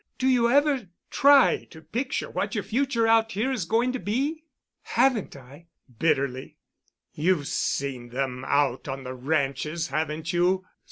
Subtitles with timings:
[0.17, 4.45] Do you ever try to picture what your future out here is going to be?"
[4.81, 5.67] "Haven't I?"
[5.99, 6.57] bitterly.
[7.13, 10.65] "You've seen them out on the ranches, haven't you?